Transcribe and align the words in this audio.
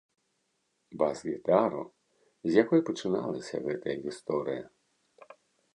Бас-гітару, 1.01 1.83
з 2.49 2.59
якой 2.63 2.81
пачыналася 2.89 3.55
гэтая 3.69 3.97
гісторыя. 4.09 4.63